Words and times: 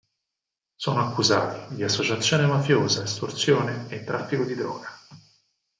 Sono 0.73 1.05
accusati 1.07 1.75
di 1.75 1.83
associazione 1.83 2.47
mafiosa, 2.47 3.03
estorsione 3.03 3.87
e 3.89 4.03
traffico 4.03 4.43
di 4.43 4.55
droga. 4.55 4.89